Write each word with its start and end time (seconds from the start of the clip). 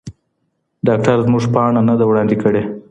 ډاکټر 0.87 1.17
زموږ 1.25 1.43
پاڼه 1.53 1.81
نه 1.89 1.93
ده 1.99 2.05
وړاندي 2.07 2.37
کړې. 2.43 2.61